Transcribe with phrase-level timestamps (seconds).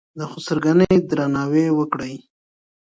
[0.17, 2.13] د خسرګنۍ درناوی وکړئ.